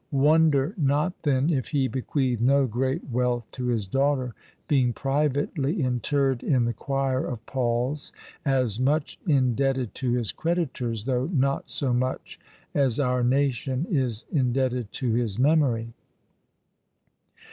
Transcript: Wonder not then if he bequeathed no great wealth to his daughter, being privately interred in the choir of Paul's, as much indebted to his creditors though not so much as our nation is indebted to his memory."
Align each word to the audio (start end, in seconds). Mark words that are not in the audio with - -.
Wonder 0.17 0.73
not 0.77 1.13
then 1.21 1.51
if 1.51 1.67
he 1.67 1.87
bequeathed 1.87 2.41
no 2.41 2.65
great 2.65 3.11
wealth 3.11 3.45
to 3.51 3.67
his 3.67 3.85
daughter, 3.85 4.33
being 4.67 4.93
privately 4.93 5.79
interred 5.83 6.41
in 6.41 6.65
the 6.65 6.73
choir 6.73 7.23
of 7.23 7.45
Paul's, 7.45 8.11
as 8.43 8.79
much 8.79 9.19
indebted 9.27 9.93
to 9.93 10.13
his 10.13 10.31
creditors 10.31 11.05
though 11.05 11.27
not 11.27 11.69
so 11.69 11.93
much 11.93 12.39
as 12.73 12.99
our 12.99 13.23
nation 13.23 13.85
is 13.91 14.25
indebted 14.31 14.91
to 14.93 15.13
his 15.13 15.37
memory." 15.37 15.93